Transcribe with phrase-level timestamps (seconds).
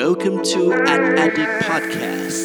[0.00, 2.38] Welcome to an Addict Podcast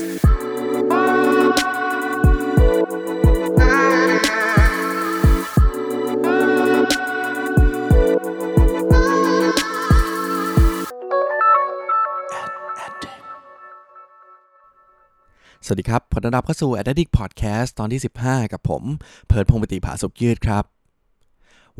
[15.65, 18.83] สวัสดีครับ ขอต้อนรับเข้าสู่ Addict Podcast ตอนที่ 15 กับผม
[19.27, 20.78] เพิร์ดพงปฏิภาสุขยืดครับ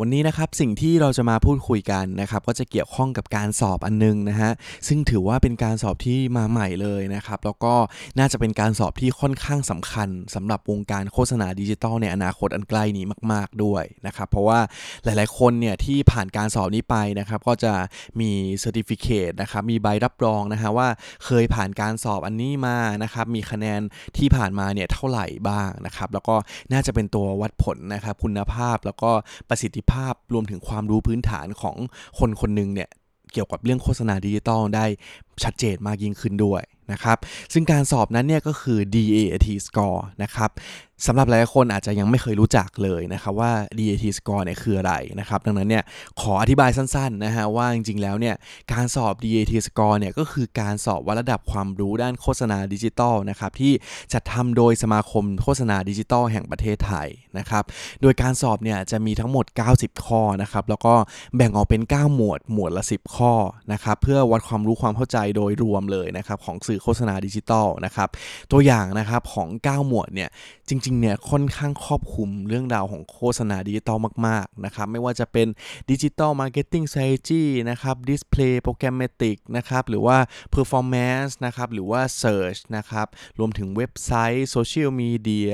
[0.01, 4.51] วันนี้นะครับสิ่งที่เราจะมาพูดคุยกันนะครับก็จะเกี่ยวข้องกับการสอบอันนึงนะฮะ
[4.87, 7.73] ซึ่งถือว่าเป็นการสอบที่มาใหม่เลยนะครับแล้วก็
[8.19, 14.59] น่าจะเป็นการสอบที่ค่อนข้างสำคัญสำหรับวงการโฆษณาดิจิทัลในอนาคตอันใกล้นี้มาก ๆด้วยนะครับเพราะว่า
[15.03, 17.73] หลายๆ คนเนี่ยที่ผ่านการสอบนี้ไปนะครับก็จะ
[18.19, 20.87] มี certificate นะครับมีใบรับรองนะฮะว่า
[21.25, 23.81] เคยผ่านการสอบอันนี้มานะครับมีคะแนน
[24.17, 26.35] ที่ผ่านมาเนี่ยเท่าไหร่บ้างนะครับแล้วก็
[26.71, 29.11] น่าจะเป็นตัววัดผลนะครับคุณภาพแล้วก็
[29.49, 31.77] ประสิทธิภาพรวมถึงความรู้พื้นฐานของ
[32.19, 32.89] คนคนหนึ่งเนี่ย
[33.33, 34.85] เกี่ยวกับเรื่องโฆษณาดิจิตอลได้
[35.43, 37.17] ชัดเจนมากยิ่งขึ้นด้วยนะครับ
[37.53, 40.49] ซึ่งการสอบนั้นเนี่ยก็คือ DAT score นะครับ
[41.07, 45.83] สำหรับหลายคนอาจจะยังไม่เคยรู้จักเลยนะครับว่า DAT score เนี่ยคืออะไรนะครับดังนั้นเนี่ย
[46.21, 48.35] ขออธิบายสั้นๆนะฮะว่าจริงๆแล้วเนี่ย
[48.73, 53.73] การสอบ DAT score เนี่ยก็คือการสอบวัดระดับความรู้ด้านโฆษณาดิจิตอลนะครับที่
[54.13, 57.63] จัดทำโดยสมาคมโฆษณาดิจิตอลแห่งประเทศไทยนะครับ
[58.01, 60.93] โดยการสอบเนี่ยจะมีทั้งหมด 90 ข้อนะครับแล้วก็
[61.35, 63.33] แบ่งออกเป็น 9 หมวดหมวดละ 10 ข้อ
[63.73, 68.09] นะครับเพื่อวัดความรู้ความเข้าใจโดยรวมเลยนะครับของสื่อโฆษณาดิจิตอลนะครับ
[68.51, 70.31] ตัวอย่างนะครับของ 9 หมวดเนี่ย
[70.69, 75.47] จริงๆเนี่ยค่อนข้างครอบคลุมเรื่องราวของโฆษณาดิจิตอลมากๆนะครับไม่ว่าจะเป็น
[75.91, 80.17] ดิจิตอลมาร์เก็ตติ้ง strategy นะครับ display programmatic นะครับหรือว่า
[80.53, 83.07] performance นส์นะครับหรือว่า search นะครับ
[83.39, 85.53] รวมถึงเว็บไซต์โซเชียลมีเดีย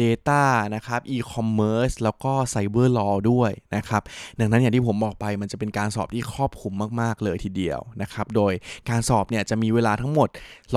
[0.00, 0.42] data
[0.74, 4.02] นะครับ e-commerce แล้วก็ cyber law ด้วยนะครับ
[4.38, 8.52] ดังนั้นอย่างที่ผมบอกไปมันจะเป็นการสอบที่ครอบคลุมมากๆเลยทีเดียวนะครับโดย
[8.88, 10.28] การสอบเนี่ยจะมีเวลาทั้งหมด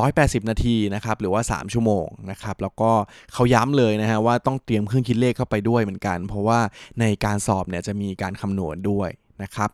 [0.02, 2.92] 180 นาทีนะครับหรือว่า 3 ชั่วโมงนะครับแล้วก็
[3.34, 6.60] เขาย้ำเลยนะฮะว่าต้องเตรียมเครื่องคิดเลขเข้าไปด้วยเหมือนกัน เพราะว่า
[7.00, 9.10] ในการสอบเนี่ยจะมีการคำนวณด้วย
[9.44, 9.70] นะครับ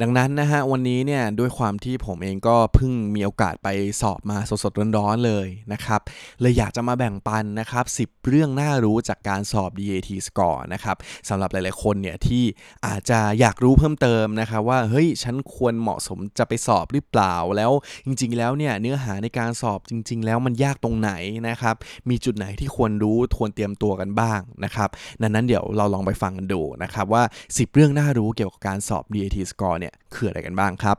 [0.00, 3.68] ดังนั้นนะฮะวันนี้เนี่ยด้วยความที่ผมเองก็เพิ่งมีโอกาสไป
[4.00, 6.00] สอบมาสดๆร้อนๆเลยนะครับ
[6.40, 10.96] เลยอยากจะมาแบ่งปันนะครับ 10 เรื่องน่ารู้จากการสอบ DAT score นะครับ
[11.28, 12.44] สำหรับหลายๆคนเนี่ยที่
[12.86, 17.72] อาจจะอยากรู้เพิ่มเติมนะครับว่าเฮ้ยฉันควรเหมาะสมจะไปสอบหรือเปล่าแล้ว
[18.06, 21.12] จริง ๆ แล้วเนี่ยเนื้อหาในการสอบจริง ๆ แล้วมันยากตรงไหน
[21.48, 21.76] นะครับ
[22.08, 24.88] มีจุดไหนที่ควรรู้ควรเตรียมตัวกันบ้างนะครับ
[25.22, 30.96] ดังนั้นเดี๋ยวเราลองไปฟังกันดูนะครับว่า 10 เรื่องน่ารู้เกี่ยวกับการสอบ DAT score เนี่ยคืออะไรกันบ้างครับ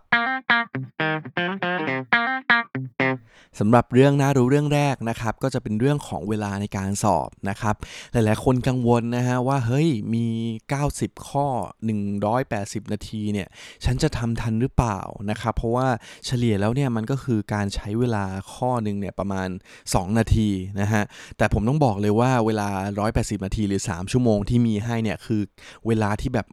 [3.60, 7.76] สำหรับเรื่องน่ารู้เรื่องแรกนะครับก็จะเป็นเรื่องของเวลาในการสอบนะครับ
[8.12, 10.26] หลายๆ คนกังวลนะฮะว่าเฮ้ยมี
[10.78, 11.48] 90 ข้อ
[12.20, 13.48] 180 นาทีเนี่ย
[13.86, 15.88] ฉันจะทำทันหรือเปล่านะครับเพราะว่า
[16.26, 19.50] เฉลี่ยแล้วเนี่ยมันก็คือการใช้เวลาข้อหนึ่งเนี่ยประมาณ
[19.84, 20.50] 2 นาที
[20.82, 21.04] นะฮะ
[21.38, 22.70] แต่ผมต้องบอกเลยว่าเวลา
[23.08, 25.42] 180 นาทีหรือ 3 ชั่วโมงที่มีให้เนี่ยคือ
[25.88, 26.48] เวลาที่แบบ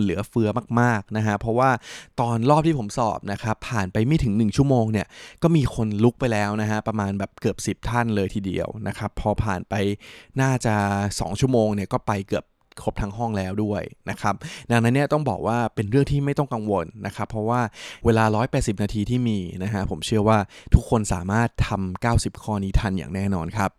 [0.00, 0.48] เหลือเฟือ
[0.80, 1.70] มากๆนะฮะเพราะว่า
[2.20, 5.06] ตอนรอบที่ผมสอบนะครับผ่านไปไม่ถึง 1 ชั่วโมงเนี่ย
[5.42, 9.74] ก็มีคนลุกไปแล้วนะฮะประมาณแบบเกือบ 10 ท่านเลยทีเดียวนะครับพอผ่านไป
[10.40, 10.74] น่าจะ
[11.08, 12.44] 2 ชั่วโมงเนี่ยก็ไปเกือบ
[12.82, 14.34] ครบทั้งห้องแล้วด้วยนะครับ
[14.70, 17.60] ดังนั้นเนี่ยต้องบอกว่าเป็นเรื่องที่ไม่ต้องกังวลนะครับ เพราะว่า
[18.04, 18.24] เวลา
[18.54, 20.38] 180 นาทีที่มีนะฮะผมเชื่อว่า
[20.74, 23.70] ทุกคนสามารถทำ90 ข้อนี้ทันอย่างแน่นอนครับ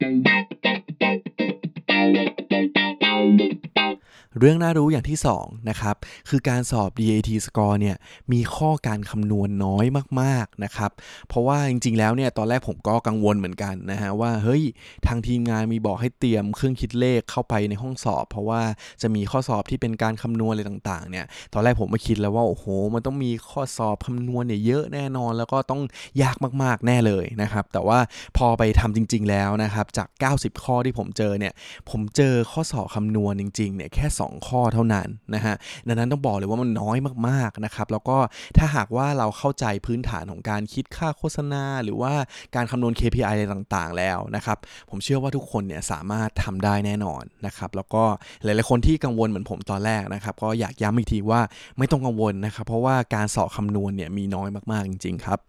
[4.40, 5.96] เรื่องน่ารู้อย่างที่2นะครับ
[6.30, 7.96] คือการสอบ DAT score เนี่ย
[8.32, 9.86] มีข้อการคำนวณน้อย
[10.22, 10.92] มากๆนะครับ
[11.28, 14.64] เพราะว่าจริงๆแล้วเนี่ยตอนแรกผมก็กังวลเหมือนกันนะฮะว่าเฮ้ย
[15.08, 18.62] ทางทีมงานมีบอกให้เตรียมเครื่องคิดเลขเข้าไปในห้องสอบ เพราะว่า
[19.02, 25.82] จะมีข้อสอบที่เป็นการคำนวณอะไรต่างๆเนี่ยตอนแรกผมม่คิดแล้วว่าโอ้โหมันต้องมีข้อสอบคำนวณเนี่ยเยอะแน่นอน แล้วก็ต้อง
[26.22, 28.00] ยากมากๆแน่เลยนะครับแต่ว่า
[28.38, 30.08] พอไปทำจริง ๆ แล้วนะครับจาก
[30.38, 31.54] 90 ข้อที่ผมเจอเนี่ย
[31.90, 35.56] ผมเจอข้อสอบคำนวณจริงๆเนี่ยแค่2ข้อเท่านั้นนะฮะ
[35.88, 36.98] ดังนั้นต้องบอกเลยว่ามันน้อย
[37.28, 38.18] มากๆนะครับแล้วก็
[38.58, 42.14] ถ้าหากว่าเราเข้าใจพื้นฐานของการคิดค่าโฆษณา หรือว่า
[42.56, 44.58] การคำนวณ KPI อะไรต่างๆ แล้วนะครับ
[44.90, 48.04] ผมเชื่อว่าทุกคนเนี่ยสามารถทำได้แน่นอนนะครับแล้วก็
[48.44, 51.42] หลายๆคนที่กังวลเหมือนผมตอนแรกนะครับก็อยากย้ำอีกทีว่า
[51.78, 55.40] ไม่ต้องกังวลนะครับเพราะว่าการสอบคำนวณเนี่ยมีน้อยมากๆจริง ๆ ครับ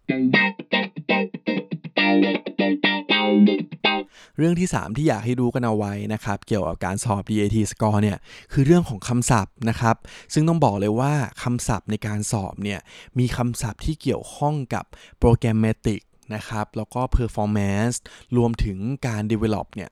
[4.37, 8.17] เรื่องที่ 3 ที่อยากให้ดูกันเอาไว้นะครับ เกี่ยวกับการสอบ DAT score เนี่ย
[8.51, 9.95] คือเรื่องของคำศัพท์นะครับ
[10.33, 12.79] ซึ่งต้องบอกเลยว่าคำศัพท์ในการสอบเนี่ย
[13.19, 14.85] มีคำศัพท์ที่เกี่ยวข้องกับ
[15.21, 16.01] programmatic
[16.35, 17.95] นะครับแล้วก็ performance
[18.37, 18.77] รวมถึง
[19.07, 19.89] การ develop เนี่ย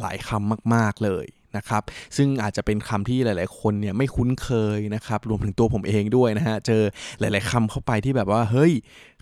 [0.00, 1.26] หลายคำมาก ๆ เลย
[1.56, 1.82] นะครับ
[2.16, 6.82] ซึ่งอาจจะเป็นคำที่หลาย ๆ คนเนี่ยไม่คุ้นเคยนะครับรวมถึงตัวผมเองด้วยนะฮะเจอ
[7.20, 8.72] หลาย ๆคำเข้าไปที่แบบว่าเฮ้ย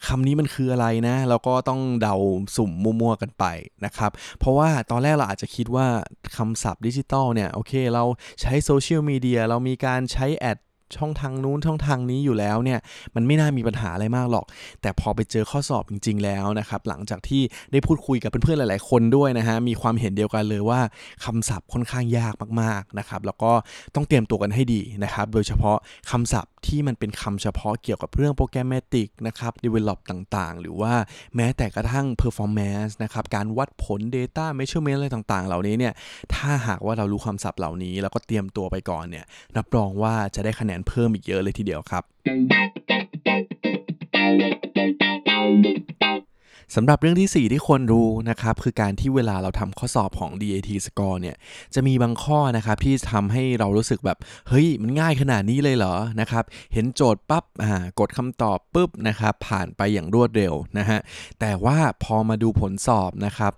[0.06, 2.15] คำนี้มันคืออะไรนะแล้วก็ต้องเดา
[2.56, 3.44] สุ่มมั่ว ๆ กันไป
[3.85, 5.87] นะครับเพราะว่าตอนแรกเราอาจจะคิดว่า
[6.37, 8.05] คำศัพท์ดิจิตอลเนี่ยโอเคเรา
[8.41, 10.58] ใช้โซเชียลมีเดียเรามีการใช้ ad
[10.96, 12.78] ช่องทางนู้นช่องทางนี้อยู่แล้วเนี่ย
[13.14, 14.44] มันไม่น่ามีปัญหาอะไรมากหรอก
[14.82, 17.42] แต่พอไปเจอข้อสอบจริง ๆ แล้วนะครับหลังจากที่
[17.72, 20.81] ได้พูดคุยกับเพื่อนๆหลายๆ คนด้วยนะฮะมีความเห็นเดียวกันเลยว่า
[21.25, 23.52] คำศัพท์ค่อนข้างยากมากๆนะครับแล้วก็
[23.94, 25.76] ต้องเตรียมตัวกันให้ดีนะครับโดยเฉพาะ
[26.10, 30.93] คำศัพท์ที่มันเป็นคำเฉพาะเกี่ยวกับเรื่องโปรแกรมเมติกนะครับ develop ต่างๆ หรือว่า
[31.37, 35.93] แม้แต่กระทั่ง performance นะครับ การวัดผล data measurement อะไรต่างๆ เหล่านี้เนี่ย
[36.35, 39.25] ถ้าหากว่าเรารู้คำศัพท์เหล่านี้ แล้วก็เตรียมตัวไปก่อนเนี่ย
[39.57, 42.05] รับรองว่าจะได้คะแนนเพิ่มอีกเยอะเลยทีเดียวครับ
[46.76, 51.37] สำหรับเรื่องที่ 4 ที่ควรรู้นะครับคือการที่เวลาเราทำข้อสอบของ DAT score เนี่ย
[51.75, 54.19] จะมีบางข้อนะครับที่ทำให้เรารู้สึกแบบ
[54.49, 60.99] เฮ้ย มันง่ายขนาดนี้เลยเหรอนะครับเห็นโจทย์ปับ๊บอ่ากดคำตอบปุ๊บนะครับผ่านไปอย่างรวดเร็วนะฮะ
[61.40, 63.52] แต่ว่าพอมาดูผลสอบนะครับ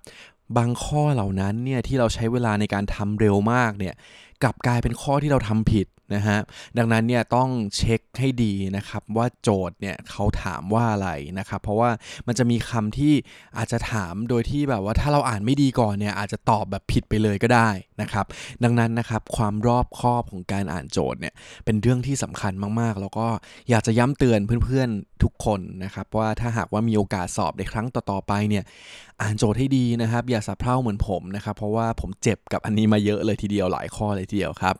[0.57, 3.95] บางข้อเหล่านั้นเนี่ยที่เราใช้เวลาในการทำเร็วมากเนี่ย
[4.43, 6.39] กลับกลายเป็นข้อที่เราทำผิด นะฮะ
[6.77, 11.89] ดังนั้นเนี่ยต้องเช็คให้ดีนะครับว่าโจทย์เนี่ยเขาถามว่าอะไรนะครับเพราะว่า
[12.27, 13.13] มันจะมีคำที่
[13.57, 17.69] อาจจะถามโดยที่แบบว่าถ้าเราอ่านไม่ดีก่อนเนี่ยอาจจะตอบแบบผิดไปเลยก็ได้
[18.01, 18.25] นะครับ
[18.63, 21.33] ดังนั้นนะครับความรอบคอบของการอ่านโจทย์เนี่ย
[21.65, 23.27] เป็นเรื่องที่สำคัญมากๆ แล้วก็
[23.69, 28.63] อยากจะย้ำเตือนเพื่อนๆทุกคนนะครับว่าถ้าหากว่ามีโอกาสสอบในครั้งต่อๆไปเนี่ย
[29.21, 34.75] อ่านโจทย์ให้ดีนะครับอย่าสับเพร่าเหมือนผมนะครับเพราะว่าผมเจ็บกับอันนี้มาเยอะเลยทีเดียวหลายข้อเลยทีเดียวครับ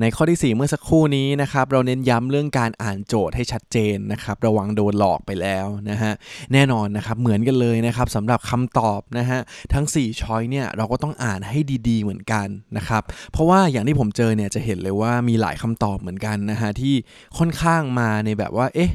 [0.00, 6.12] ในข้อที่ 4 เมื่อสักครู่นี้นะครับเราเน้นย้ำเรื่องการอ่านโจทย์ให้ชัดเจนนะครับระวังโดนหลอกไปแล้วนะฮะ
[6.52, 9.38] แน่นอนนะครับเหมือนกันเลยนะครับสำหรับคำตอบนะฮะ
[9.74, 11.58] ทั้ง4ช้อยเนี่ยเราก็ต้องอ่านให้
[11.88, 12.46] ดีๆ เหมือนกัน
[12.76, 13.02] นะครับ
[13.32, 16.94] เพราะว่าอย่างที่ผมเจอเนี่ยจะเห็นเลยว่ามีหลายคำตอบเหมือนกันนะฮะที่
[17.38, 18.90] ค่อนข้างมาในแบบว่าเอ๊ะ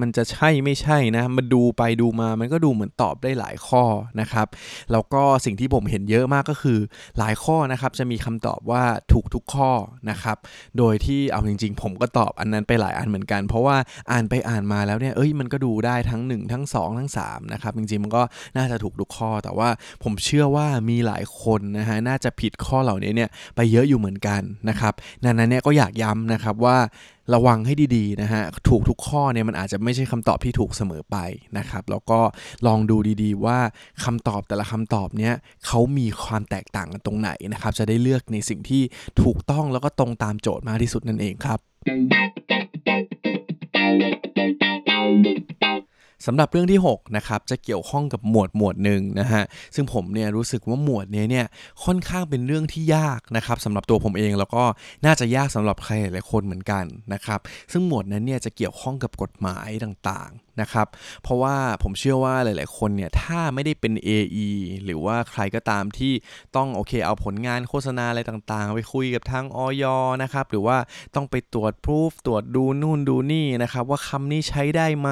[0.00, 3.84] มันจะใช่ไม่ใช่นะมาดูไปดูมามันก็ดูเหมือนตอบได้หลายข้อ
[4.20, 4.46] นะครับ
[4.92, 6.78] แล้วก็สิ่งที่ผมเห็นเยอะมากก็คือ
[7.18, 9.70] หลายข้อนะครับจะมีคำตอบว่าถูกทุกข้อ
[10.10, 10.36] นะครับ
[10.78, 13.76] โดยที่เอาจริง ๆ ผมก็ตอบอันนั้นไปหลายอันเหมือนกัน เพราะว่า
[14.10, 18.22] อ่านไปอ่านมาแล้วเนี่ยเอ้ยมันก็ดูได้ทั้ง 1 ทั้ง 2 ทั้ง3นะครับจริงๆมันก็
[18.56, 19.68] น่าจะถูกทุกข้อ แต่ว่า
[20.02, 24.92] ผมเชื่อว่ามีหลายคนนะฮะน่าจะผิดข้อเหล่านี้เนี่ยไปเยอะอยู่เหมือนกันนะครับ
[25.24, 26.76] นั้นเนี่ยก็อยากย้ำนะครับว่า
[27.34, 31.16] ระวังให้ดีๆนะฮะถูกทุกข้อเนี่ยมันอาจจะไม่ใช่คำตอบที่ถูกเสมอไป
[31.58, 32.20] นะครับแล้วก็
[32.66, 33.58] ลองดูดีๆ ว่า
[34.04, 35.34] คำตอบแต่ละคำตอบเนี้ย
[35.66, 38.82] เขามีความแตกต่างกันตรงไหนนะครับจะได้เลือกในสิ่งที่
[39.22, 41.58] ถูกต้องแล้วก็ตรงตามโจทย์มากที่สุดนั่นเองครับ
[46.26, 49.42] สำหรับเรื่องที่6นะครับจะเกี่ยวข้องกับหมวดหมวดหนึ่งนะฮะ
[49.74, 51.46] ซึ่งผมเนี่ยรู้สึกว่าหมวดนี้เนี่ย
[51.84, 54.64] ค่อนข้างเป็นเรื่องที่ยากนะครับสำหรับตัวผมเองแล้วก็
[55.04, 57.40] น่าจะยากสำหรับใครหลายคนเหมือนกันนะครับ
[57.72, 60.30] ซึ่งหมวดนั้นเนี่ยจะเกี่ยวข้องกับกฎหมายต่าง
[60.60, 60.86] นะครับ
[61.22, 64.50] เพราะว่าผมเชื่อว่าหลาย ๆ คนเนี่ย ถ้าไม่ได้เป็น AE
[64.84, 66.12] หรือว่าใครก็ตามที่
[66.56, 69.84] ต้องโอเคเอาผลงานโฆษณาอะไรต่าง ๆ ไปคุยกับทางออย
[70.22, 70.76] นะครับ หรือว่า
[71.14, 75.08] ต้องไปตรวจพิสูจตรวจดูนู่นดูนี่นะครับ ว่าคำนี้ใช้ได้ไหม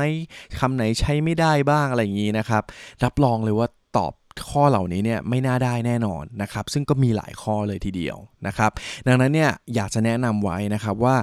[0.58, 2.62] คำไหนใช้ไม่ได้บ้างอะไรอย่างนี้นะครับ
[3.04, 4.12] รับรองเลยว่าตอบ
[4.50, 8.16] ข้อเหล่านี้เนี่ยไม่น่าได้แน่นอนนะครับ ซึ่งก็มีหลายข้อเลยทีเดียว
[8.46, 8.70] นะครับ
[9.06, 11.16] ดังนั้นเนี่ยอยากจะแนะนำไว้นะครับว่า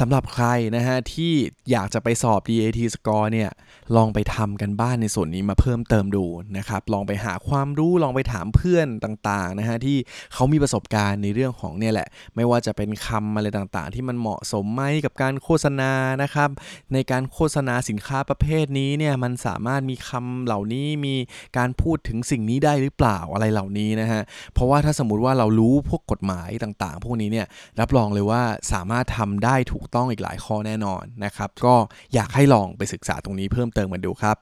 [0.00, 0.46] สำหรับใคร
[0.76, 1.32] นะฮะที่
[1.70, 3.50] อยากจะไปสอบ DAT score เนี่ย
[3.96, 6.24] ลองไปทำกันบ้านในส่วนนี้มาเพิ่มเติมดู
[6.56, 9.96] นะครับลองไปหาความรู้ลองไปถามเพื่อนต่างๆนะฮะที่
[10.34, 16.50] เขามีประสบการณ์ในเรื่องของเนี่ยแหละ ไม่ว่าจะเป็นคำอะไรต่างๆ ที่มันเหมาะสมไหมกับการโฆษณานะครับ
[16.92, 21.14] ในการโฆษณาสินค้าประเภทนี้เนี่ยมันสามารถมีคำเหล่านี้มี
[21.56, 24.22] การพูดถึงสิ่งนี้ได้หรือเปล่าอะไรเหล่านี้นะฮะ
[24.54, 27.46] เพราะว่าถ้าสมมติว่าเรารู้พวกกฎหมายต่างๆ พวกนี้เนี่ย
[27.80, 31.74] รับรองเลยว่าสามารถทำได้ถูกต้องอีกหลายข้อแน่นอนนะครับ ก็
[32.14, 34.36] อยากให้ลองไปศึกษาตรงนี้เพิ่มเติมกันดูครับ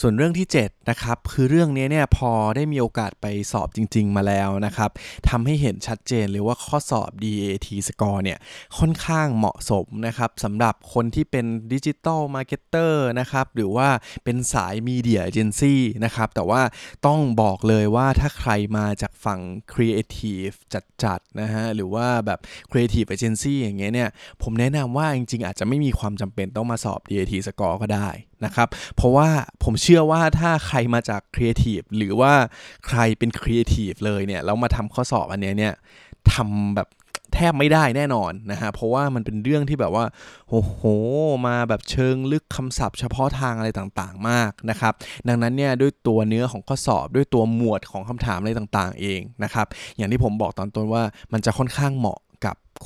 [0.00, 4.90] ส่วนเรื่องที่7นะครับคือเรื่องนี้เนี่ยพอได้มีโอกาสไปสอบจริง ๆ มาแล้วนะครับ
[5.28, 8.38] ทำให้เห็นชัดเจนเลยว่าข้อสอบ DAT score เนี่ย
[8.78, 13.88] ค่อนข้างเหมาะสมนะครับสำหรับคนที่เป็นdigital marketer นะครับหรือว่า
[14.24, 16.62] เป็นสาย media agency นะครับแต่ว่า
[17.06, 19.40] ต้องบอกเลยว่าถ้าใครมาจากฝั่ง
[19.72, 20.48] ครีเอทีฟ
[21.04, 22.38] จัดๆนะฮะหรือว่าแบบ
[22.70, 24.08] creative agency อย่างเงี้ยเนี่ย
[24.42, 28.10] ผมแนะนำว่าจริงๆ อาจจะไม่มีความจำเป็นต้องมาสอบ DAT score ก็ได้
[28.44, 29.28] นะครับ เพราะว่า
[29.64, 32.32] ผมเชื่อว่าถ้าใครมาจากครีเอทีฟหรือว่า
[32.88, 35.74] ใครเป็นครีเอทีฟเลยเนี่ยแล้วมาทำข้อสอบอันนี้เนี่ย
[36.32, 36.88] ทำแบบ
[37.36, 40.04] แทบไม่ได้แน่นอนนะฮะ เพราะว่ามันเป็นเรื่องที่แบบว่า
[40.50, 40.80] โอ้โห
[41.46, 44.92] มาแบบเชิงลึกคำศัพท์เฉพาะทางอะไรต่างๆ มากนะครับ
[45.28, 52.18] ดังนั้นเนี่ยด้วยตัวเนื้อของข้อสอบด้วยตัวหมวดของคำถามอะไรต่างๆ เองนะครับ อย่างที่ผมบอกตอนต้นว่ามันจะค่อนข้างเหมาะ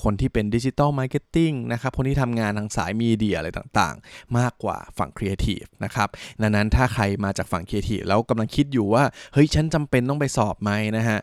[0.03, 6.09] คนที่เป็น digital marketing นะครับ คนที่ทำงานทางสาย media อะไรต่างๆ มากกว่าฝั่งครีเอทีฟนะครับ
[6.43, 11.19] ดังนั้นถ้าใครมาจากฝั่งครีเอทีฟแล้วกำลังคิดอยู่ว่า เฮ้ย ฉันจำเป็นต้องไปสอบไหมนะฮะ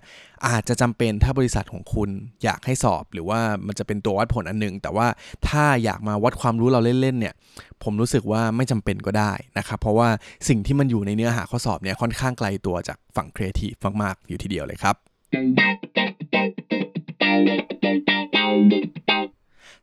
[0.47, 2.09] อาจจะจำเป็นถ้าบริษัทของคุณ
[2.43, 5.07] อยากให้สอบหรือว่ามันจะเป็นตัววัดผลอันหนึ่ง แต่ว่า
[5.47, 7.33] ถ้าอยากมาวัดความรู้เราเล่นๆเนี่ย
[7.83, 10.09] ผมรู้สึกว่าไม่จำเป็นก็ได้นะครับ เพราะว่า
[10.47, 14.95] สิ่งที่มันอยู่ในเนื้อหาข้อสอบเนี่ยค่อนข้างไกลตัวจากฝั่งครีเอทีฟมากๆอยู่ทีเดียวเลยครับ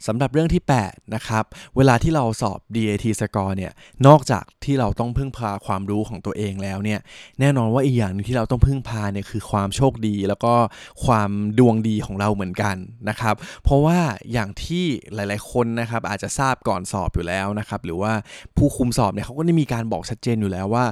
[0.07, 1.45] สำหรับเรื่องที่ 8 นะครับ
[1.77, 3.73] เวลาที่เราสอบ DAT score เนี่ย
[4.07, 7.01] นอกจากที่เราต้องพึ่งพาความรู้ของตัวเองแล้วเนี่ย
[7.41, 10.55] แน่นอนว่าอีกอย่างหนึงที่เราต้องพึ่งพาเนี่ยคือความโชคดีแล้วก็
[11.05, 12.77] ความดวงดีของเราเหมือนกัน
[13.09, 13.99] นะครับ เพราะว่า
[14.33, 18.13] อย่างที่หลาย ๆ คนนะครับอาจจะทราบก่อนสอบอยู่แล้วนะครับ หรือว่า
[18.57, 20.85] ผู้คุมสอบเนี่ยเขาก็ได้มีการบอกชัดเจนอยู่แล้วว่า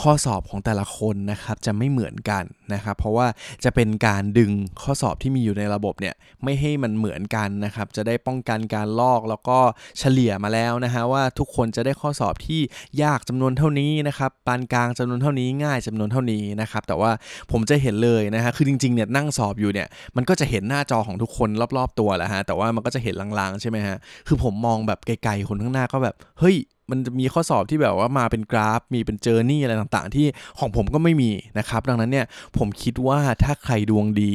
[0.00, 2.44] ข้อสอบของแต่ละคนนะครับจะไม่เหมือนกัน
[2.74, 3.26] นะครับ เพราะว่า
[3.64, 4.50] จะเป็นการดึง
[4.82, 9.58] ข้อสอบที่มีอยู่ในระบบเนี่ยไม่ให้มันเหมือนกันนะครับ จะได้ป้องกันการลอกแล้วก็
[9.98, 12.60] เฉลี่ยมาแล้วนะฮะว่าทุกคนจะได้ข้อสอบที่
[13.02, 17.10] ยากจำนวนเท่านี้นะครับปานกลางจำนวนเท่านี้ง่ายจำนวนเท่านี้นะครับแต่ว่า
[17.52, 23.96] ผมจะเห็นเลยนะฮะคือจริงๆเนี่ยนั่งสอบอยู่เนี่ยมันก็จะเห็นหน้าจอของทุกคนรอบๆตัวแหละฮะแต่ว่ามันก็จะเห็นลางๆใช่ไหมฮะ
[24.28, 26.56] คือผมมองแบบไกลๆคนข้างหน้าก็แบบเฮ้ย
[26.90, 30.26] มันจะมีข้อสอบที่แบบว่ามาเป็นกราฟ มีเป็นเจอร์นี่อะไรต่างๆ ที่
[30.58, 32.26] ของผมก็ไม่มีนะครับ ดังนั้นเนี่ย
[32.58, 34.34] ผมคิดว่าถ้าใครดวงดี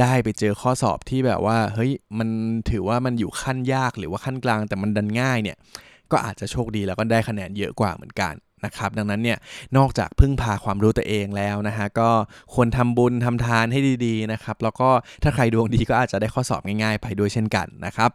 [0.00, 2.28] ได้ไปเจอข้อสอบที่แบบว่าเฮ้ยมัน
[2.70, 5.56] ถือว่ามันอยู่ขั้นยากหรือว่าขั้นกลางแต่มันดันง่ายเนี่ย
[6.12, 8.34] ก็อาจจะโชคดีแล้วก็ได้คะแนนเยอะกว่าเหมือนกัน
[8.64, 9.38] นะครับดังนั้นเนี่ย
[9.76, 12.10] นอกจากพึ่งพาความรู้ตัวเองแล้วนะฮะก็
[12.54, 14.88] ควรทำบุญทำทานให้ดีๆนะครับแล้วก็
[15.22, 18.10] ถ้าใครดวงดีก็อาจจะได้ข้อสอบง่ายๆ ไปด้วยเช่นกันนะครับ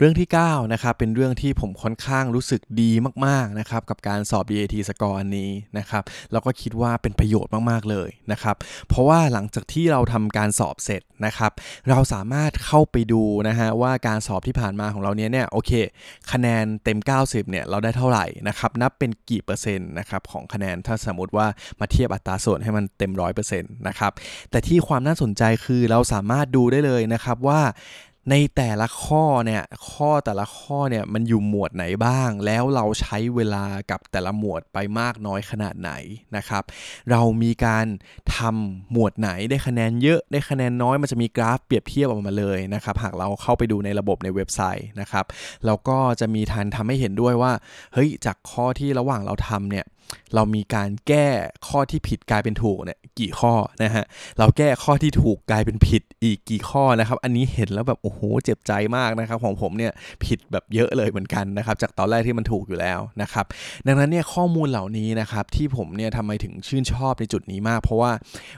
[0.00, 2.90] เรื่องที่ 9 นะครับ เป็นเรื่องที่ผมค่อนข้างรู้สึกดี
[3.26, 6.02] มาก ๆ นะครับ กับการสอบ DAT score อันนี้นะครับ
[6.32, 8.56] แล้วก็คิดว่าเป็นประโยชน์มาก ๆ เลยนะครับ
[8.88, 11.52] เพราะว่าหลังจากที่เราทำการสอบเสร็จนะครับ
[11.90, 15.72] เราสามารถเข้าไปดูนะฮะว่าการสอบที่ผ่านมาของเราเนี้ยเนี่ยโอเค
[16.32, 21.46] คะแนนเต็ม 90 เนี่ยเราได้เท่าไหร่นะครับ นับเป็นกี่เปอร์เซ็นต์นะครับของคะแนนถ้าสมมติว่า
[21.80, 24.12] มาเทียบอัตราส่วนให้มันเต็ม 100%นะครับ
[24.50, 27.60] แต่ที่ความน่าสนใจคือเราสามารถดูได้เลยนะครับว่า
[28.30, 35.92] ในแต่ละข้อเนี่ยข้อแต่ละข้อเนี่ยมันอยู่หมวดไหนบ้าง แล้วเราใช้เวลากับแต่ละหมวดไปมากน้อยขนาดไหน
[36.36, 36.62] นะครับ
[37.10, 37.86] เรามีการ
[38.36, 45.24] ทำหมวดไหนได้คะแนนเยอะได้คะแนนน้อยมันจะมีกราฟเปรียบเทียบออกมาเลยนะครับ หากเราเข้าไปดูในระบบในเว็บไซต์นะครับ
[45.66, 47.52] เราก็จะมีทันทำให้เห็นด้วยว่า
[47.94, 49.86] เฮ้ยจากข้อที่ระหว่างเราทำเนี่ย
[50.34, 51.26] เรามีการแก้
[51.68, 54.04] ข้อที่ผิดกลายเป็นถูกเนี่ยกี่ข้อนะฮะ
[54.38, 59.92] เราแก้ข้อที่ถูกกลายเป็นผิดอีกกี่ข้อนะครับอันนี้เห็นแล้วแบบโอ้โหเจ็บใจมากนะครับของผมเนี่ย
[60.24, 63.44] ผิดแบบเยอะเลยเหมือนกันนะครับจากตอนแรกที่มันถูกอยู่แล้วนะครับ
[63.86, 68.12] ดังนั้นเนี่ยข้อมูลเหล่านี้นะครับที่ผมเนี่ยทำไมถึงชื่นชอบในจุดนี้มาก เพราะว่า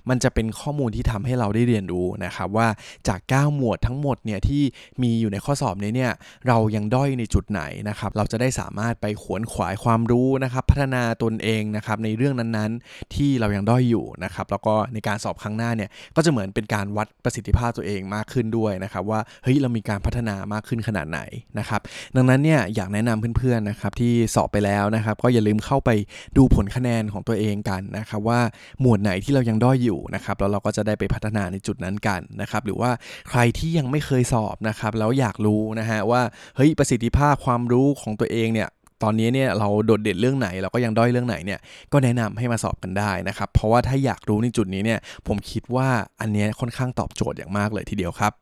[0.09, 2.69] มันจะเป็นข้อมูลที่ทำให้เราได้เรียนรู้นะครับว่า
[3.09, 4.63] จาก 9 หมวดทั้งหมดเนี่ยที่
[5.03, 6.13] มีอยู่ในข้อสอบนี้เนี่ย
[6.49, 21.21] เรายังด้อยในจุดไหนนะครับเราจะได้สามารถไปขวนขวายความรู้นะครับพัฒนาตนเองนะครับในเรื่องนั้นๆ ที่เรายังด้อยอยู่นะครับแล้วก็ในการสอบครั้งหน้าเนี่ยก็จะเหมือนเป็นการวัดประสิทธิภาพตัวเองมากขึ้นด้วยนะครับว่าเฮ้ยเรามีการพัฒนามากขึ้นขนาดไหน
[21.59, 21.81] นะครับ
[22.17, 25.91] ดังนั้นเนี่ยอยากแนะนำเพื่อนๆนะครับที่สอบไปแล้วนะครับก็อย่าลืมเข้าไป
[26.37, 28.41] ดูผลคะแนนของตัวเองกันนะครับว่า
[28.81, 32.91] หมวดไหนที่เรายังด้อยอยู่นะครับแล้วเราก็จะได้ไปพัฒนาในจุดนั้นกันนะครับหรือว่า
[33.31, 36.23] ใครที่ยังไม่เคยสอบนะครับแล้วอยากรู้นะฮะว่า
[36.57, 38.69] เฮ้ยประสิทธิภาพความรู้ของตัวเองเนี่ย
[39.03, 41.61] ตอนนี้เนี่ยเราโดดเด่นเรื่องไหนเราก็ยังด้อยเรื่องไหนเนี่ย
[41.93, 45.89] ก็แนะนำให้มาสอบกันได้นะครับ เพราะว่าถ้าอยากรู้ในจุดนี้เนี่ยผมคิดว่า
[46.21, 48.33] อันนี้ค่อนข้างตอบโจทย์อย่างมากเลยทีเดียวครับ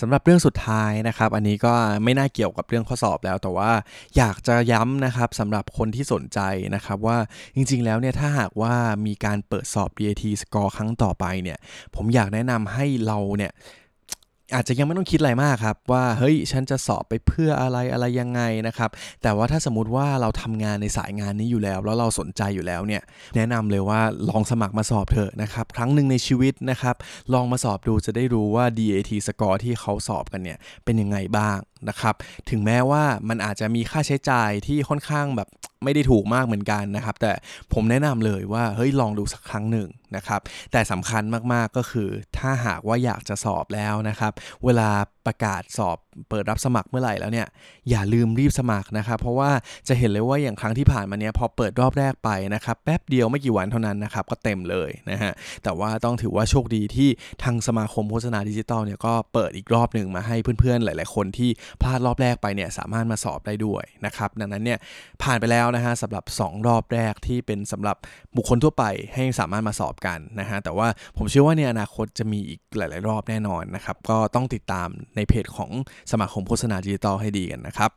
[0.00, 3.70] สำหรับเรื่องสุดท้ายนะครับ อันนี้ก็ไม่น่าเกี่ยวกับเรื่องข้อสอบแล้ว แต่ว่า
[4.16, 6.40] อยากจะย้ำนะครับสำหรับคนที่สนใจ
[6.74, 7.18] นะครับว่า
[7.54, 8.74] จริงๆแล้วเนี่ยถ้าหากว่า
[9.06, 11.58] มีการเปิดสอบ DAT score ครั้งต่อไปเนี่ย
[11.94, 13.52] ผมอยากแนะนำให้เราเนี่ย
[14.54, 18.90] อาจจะยังไม่ต้องคิดอะไรมากครับ ว่าเฮ้ยฉันจะสอบไปเพื่ออะไรอะไรยังไงนะครับ
[19.22, 23.02] แต่ว่าถ้าสมมติว่าเราทำงานในสายงานนี้อยู่แล้ว แล้วเราสนใจอยู่แล้วเนี่ย
[23.36, 24.00] แนะนำเลยว่า
[24.30, 26.96] ลองสมัครมาสอบเถอะนะครับครั้งหนึ่งในชีวิตนะครับ
[27.34, 31.58] ลองมาสอบดูจะได้รู้ว่า DAT score ที่เขาสอบกันเนี่ยเป็นยังไงบ้าง
[31.88, 32.14] นะครับ
[32.50, 35.48] ถึงแม้ว่ามันอาจจะมีค่าใช้จ่ายที่ค่อนข้างแบบ
[35.84, 37.32] ไม่ได้ถูกมากเหมือนกันนะครับ แต่
[37.72, 40.40] ผมแนะนำเลยว่าเฮ้ยลองดูสักครั้งหนึ่งนะครับ
[40.72, 44.32] แต่สำคัญมากๆก็คือถ้าหากว่าอยากจะสอบแล้วนะครับ
[44.64, 44.90] เวลา
[45.26, 45.98] ประกาศสอบ
[46.30, 47.46] เปิดรับสมัครเมื่อไหร่แล้วเนี่ย
[47.90, 49.50] อย่าลืมรีบสมัครนะครับเพราะว่า
[49.88, 55.32] จะเห็นเลยว่าอย่างครั้งที่ผ่านมาเนี้ยพอเปิดรอบแรกไปนะครับแป๊บเดียวไม่กี่วันเท่านั้นนะครับก็เต็มเลยนะฮะ
[55.64, 57.08] แต่ว่าต้องถือว่าโชคดีที่
[57.42, 61.50] ทางสมาคมโฆษณาดิจิทัลเนี่ยก็เปิดอีกรอบหนึ่งมาให้เพื่อนๆ หลาย ๆ คนที่
[61.82, 64.78] พลาดรอบแรกไปเนี่ยสามารถมาสอบได้ด้วยนะครับดังนั้นเนี่ย
[65.22, 67.96] ผ่านไปแล้วนะฮะสำหรับ 2 รอบแรกที่เป็นสำหรับ
[68.36, 75.70] บุคคลทั่วไปให้สามารถมาสอบกันนะฮะแต่ว่าผมเชื่อว่าในอนาคตจะมีอีกหลาย ๆ รอบแน่นอนนะครับก็ต้องติดตามในเพจของ
[76.12, 77.90] สมาคมโฆษณาดิจิทัลให้ดีกันนะครับ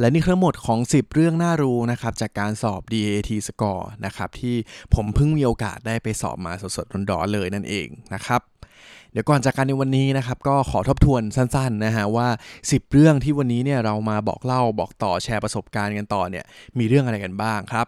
[0.00, 4.56] และนี่คือทั้งหมดของ 10 เรื่องน่ารู้นะครับจากการสอบ DAT Score นะครับที่
[4.94, 8.40] ผมเพิ่งมีโอกาสได้ไปสอบมาสดๆร้อนๆเลยนั่นเองนะครับ
[9.12, 12.28] เดี๋ยวก่อนจากการในวันนี้นะครับก็ขอทบทวนสั้นๆนะฮะว่า
[12.62, 16.44] 10 เรื่องที่วันนี้เนี่ยเรามาบอกเล่าบอกต่อแชร์ประสบการณ์กันต่อเนี่ย
[16.78, 17.86] มีเรื่องอะไรกันบ้างครับ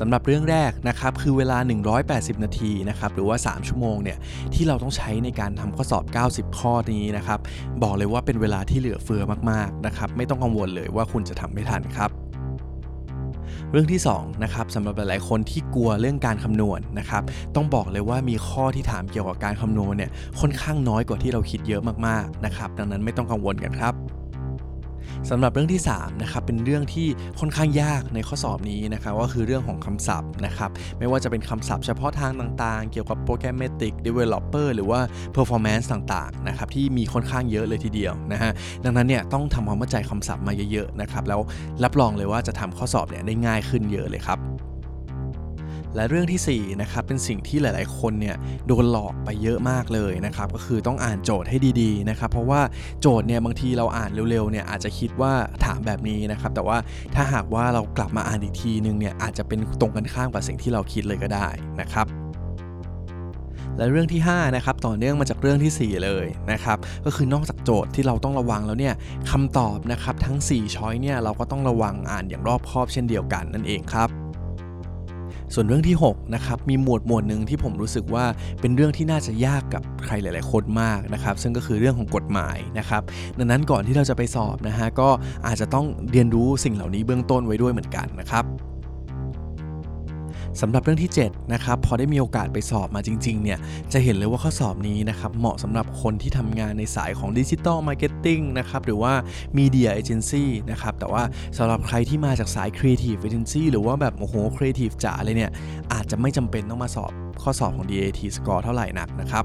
[0.00, 1.58] สำหรับเรื่องแรกนะครับคือเวลา
[2.00, 4.18] 180 นาทีนะครับหรือว่า 3 ชั่วโมงเนี่ย
[4.54, 6.04] ที่เราต้องใช้ในการทำข้อสอบ
[6.50, 7.38] 90 ข้อนี้นะครับ
[7.82, 12.10] บอกเลยว่าเป็นเวลาที่เหลือเฟือมากๆนะครับไม่ต้องกังวลเลยว่าคุณจะทำไม่ทันครับ
[13.70, 17.22] เรื่องที่2นะครับสำหรับหลายๆคนที่กลัวเรื่องการคำนวณนะครับ
[17.54, 20.10] ต้องบอกเลยว่ามีข้อที่ถามเกี่ยวกับการคำนวณเนี่ย
[20.40, 23.94] ค่อนข้างน้อยกว่าที่เราคิดเยอะมากๆนะครับ ดังนั้นไม่ต้องกังวลกันครับ
[25.30, 27.06] สำหรับเรื่องที่3นะครับเป็นเรื่องที่
[27.40, 35.00] ค่อนข้างยากในข้อสอบนี้นะครับก็คือเรื่องของคำศัพท์นะครับไม่ว่าจะเป็นคำศัพท์เฉพาะทางต่างๆ เกี่ยวกับ Programmatic Developer หรือว่า
[35.36, 38.52] Performance ต่างๆนะครับที่มีค่อนข้างเยอะเลยทีเดียวนะฮะ
[38.84, 41.40] ดังนั้นเนี่ยต้องทำความเข้าใจคำศัพท์มาเยอะๆนะครับแล้ว
[41.84, 44.40] รับรองเลยว่าจะทำข้อสอบเนี่ยได้ง่ายขึ้นเยอะเลยครับ
[45.96, 48.36] และเรื่องที่ 4 นะครับ เป็นสิ่งที่หลาย ๆ คนเนี่ย
[48.66, 52.60] โดนหลอกไปเยอะมากเลยนะครับ ก็คือต้องอ่านโจทย์ให้ดี ๆ นะครับ เพราะว่า
[53.00, 55.32] โจทย์เนี่ยบางทีเราอ่านเร็ว ๆ เนี่ยอาจจะคิดว่า
[55.64, 56.78] ถามแบบนี้นะครับ แต่ว่า
[57.14, 61.48] ถ้าหากว่าเรากลับมาอ่านอีกทีนึงเนี่ยอาจจะเป็นตรงกันข้ามกับสิ่งที่เราคิดเลยก็ได้
[61.80, 62.08] นะครับ
[63.78, 68.94] และเรื่องที่5นะครับต่อเนื่องมาจากเรื่องที่ 4 เลยนะครับก็คือนอกจากโจทย์ที่เราต้องระวังแล้วเนี่ย
[69.30, 74.23] คำตอบนะครับทั้ง 4 ช้อยเนี่ยเราก็ต้องระวังอ่านอย่างรอบคอบเช่นเดียวกันนั่นเองครับ
[75.54, 78.24] ส่วนเรื่องที่6นะครับมีหมวดหมวดหนึ่งที่ผมรู้สึกว่า
[78.60, 83.02] เป็นเรื่องที่น่าจะยากกับใครหลาย ๆ คนมากนะครับซึ่งก็คือเรื่องของกฎหมายนะครับ
[83.38, 85.08] ดังนั้นก่อนที่เราจะไปสอบนะฮะก็
[85.46, 88.73] อาจจะต้องเรียนรู้สิ่งเหล่านี้เบื้องต้นไว้ด้วยเหมือนกันนะครับ
[90.60, 93.58] สำหรับเรื่องที่7นะครับพอได้มีโอกาสไปสอบมาจริงๆเนี่ย
[93.92, 99.12] จะเห็นเลยว่าข้อสอบนี้นะครับเหมาะสำหรับคนที่ทำงานในสายของดิจิ t a ลมาร์เก็ตติ้งนะครับหรือว่า
[99.58, 101.22] media agency นะครับแต่ว่า
[101.58, 105.50] สำหรับใครที่มาจากสาย creative agency หรือว่าแบบโอ้โหครีเอทีฟจ๋าเลยเนี่ย
[105.92, 107.12] อาจจะไม่จำเป็นต้องมาสอบ
[107.42, 109.44] ข้อสอบของ DAT Score เท่าไหร่นักนะครับ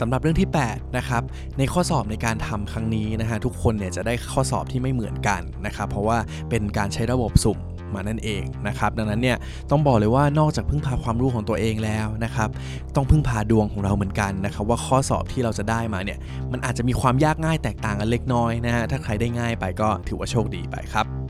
[0.00, 1.22] สำหรับเรื่องที่8นะครับ
[1.58, 6.18] ในข้อสอบในการทำครั้งนี้นะฮะทุกคนเนี่ยจะได้ข้อสอบที่ไม่เหมือนกันนะครับเพราะว่า
[6.50, 7.58] เป็นการใช้ระบบสุ่ม
[7.94, 9.36] มานั่นเองนะครับ ดังนั้นเนี่ย
[9.70, 12.48] ต้องบอกเลยว่านอกจากพึ่งพาความรู้ของตัวเองแล้วนะครับ
[12.96, 16.18] ต้องพึ่งพาดวงของเราเหมือนกันนะครับว่าข้อสอบที่เราจะได้มาเนี่ย
[16.52, 21.23] มันอาจจะมีความยากง่ายแตกต่างกันเล็กน้อยนะฮะถ้าใครได้ง่ายไปก็ถือว่าโชคดีไปครับ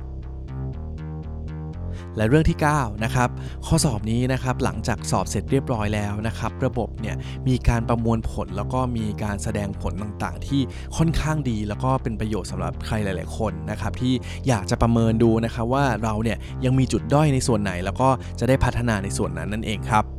[2.17, 3.29] และเรื่องที่9นะครับ
[3.67, 7.17] ข้อสอบนี้นะครับหลังจากสอบเสร็จเรียบร้อยแล้วนะครับระบบเนี่ย
[7.49, 10.61] มีการประมวลผลแล้วก็มีการแสดงผลต่างๆ ที่
[10.97, 14.15] ค่อนข้างดี แล้วก็เป็นประโยชน์สำหรับใครหลาย ๆ คนนะครับที่
[14.49, 18.09] อยากจะประเมินดูนะครับว่าเราเนี่ยยังมีจุดด้อยในส่วนไหน แล้วก็
[18.41, 20.14] จะได้พัฒนาในส่วนนั้นนั่นเองครับ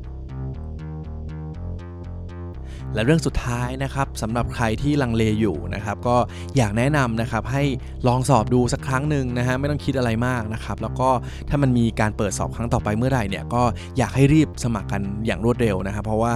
[2.96, 6.18] และเรื่องสุดท้ายนะครับสำหรับใครที่ลังเลอยู่นะครับก็
[6.58, 7.64] อยากแนะนำนะครับให้
[8.08, 11.10] ลองสอบดูสักครั้งหนึ่งนะฮะไม่ต้องคิดอะไรมากนะครับแล้วก็
[11.50, 13.64] ถ้ามันมีการเปิดสอบครั้งต่อไปเมื่อไหร่เนี่ยก็
[13.98, 16.34] อยากให้รีบสมัครกันอย่างรวดเร็วนะครับเพราะว่า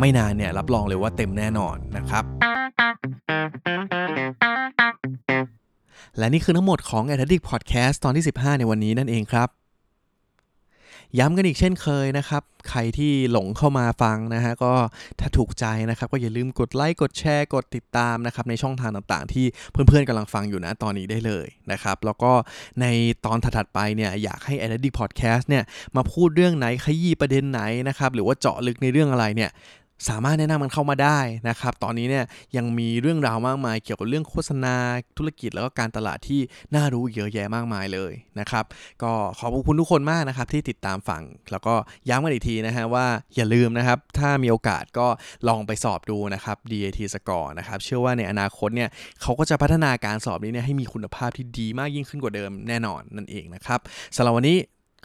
[0.00, 2.24] ไม่นานเนี่ยรับรองเลยว่าเต็มแน่นอนนะครับ
[6.18, 9.48] และนี่คือทั้งหมดของ a d d i c Podcast ตอนที่ 15 ในวันนี้นั่นเองครับ
[11.18, 14.74] ย้ำกันอีกเช่นเคยนะครับ ใครที่หลงเข้ามาฟังนะฮะก็
[15.20, 22.32] ถ้าถูกใจนะครับ ก็อย่าลืมกดไลค์กดแชร์กดติดตามนะครับในช่องทางต่างๆ ที่เพื่อนๆกำลังฟังอยู่นะตอนนี้ได้เลยนะครับ แล้วก็
[22.80, 22.86] ใน
[23.26, 25.64] ตอนถัดๆไปเนี่ยอยากให้ a d d i c t Podcast เนี่ย
[25.96, 29.50] มาพูดเรื่องไหนขยี้ประเด็นไหนนะครับหรือว่าเจาะลึกในเรื่องอะไรเนี่ย
[30.08, 32.24] สามารถแนะนำมันเข้ามาได้นะครับ ตอนนี้เนี่ย
[32.56, 34.74] ยังมีเรื่องราวมากมาย เกี่ยวกับเรื่องโฆษณา
[35.18, 36.40] ธุรกิจแล้วก็การตลาดที่
[36.74, 38.64] น่ารู้เยอะแยะมากมายเลยนะครับ
[39.02, 41.74] ก็ขอบคุณทุกคนมากนะครับที่ติดตามฟัง แล้วก็
[42.08, 43.06] ย้ำกันอีกทีนะฮะว่า
[43.36, 45.06] อย่าลืมนะครับ ถ้ามีโอกาสก็
[45.48, 48.88] ลองไปสอบดูนะครับ DAT Score นะครับเชื่อว่าในอนาคตเนี่ย
[49.22, 53.80] เขาก็จะพัฒนาการสอบนี้เนี่ยให้มีคุณภาพที่ดีมากยิ่งขึ้นกว่าเดิมแน่นอนนั่นเองนะครับ
[54.16, 54.56] สำหรับวันนี้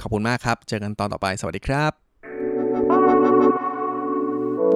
[0.02, 2.03] ขอบคุณมากครับ เจอกันตอนต่อไปสวัสดีครับ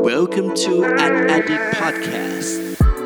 [0.03, 2.96] Welcome to an Addict Podcast.